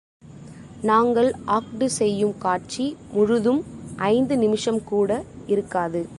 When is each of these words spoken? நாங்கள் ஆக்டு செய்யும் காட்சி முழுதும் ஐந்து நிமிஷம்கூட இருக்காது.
நாங்கள் 0.89 1.29
ஆக்டு 1.47 1.87
செய்யும் 1.99 2.37
காட்சி 2.37 2.85
முழுதும் 3.13 3.61
ஐந்து 4.11 4.35
நிமிஷம்கூட 4.35 5.11
இருக்காது. 5.47 6.01